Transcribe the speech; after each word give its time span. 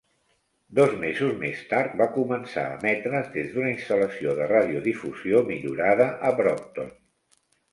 Dos 0.77 0.93
mesos 1.01 1.33
més 1.41 1.59
tard, 1.73 1.93
va 1.99 2.07
començar 2.15 2.63
a 2.69 2.79
emetre's 2.79 3.29
des 3.35 3.53
d'una 3.57 3.69
instal·lació 3.75 4.35
de 4.41 4.49
radiodifusió 4.53 5.45
millorada 5.51 6.09
a 6.31 6.37
Brockton. 6.41 6.91